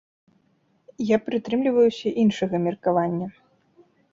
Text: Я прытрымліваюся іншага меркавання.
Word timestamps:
Я 1.09 1.17
прытрымліваюся 1.27 2.15
іншага 2.25 2.55
меркавання. 2.67 3.27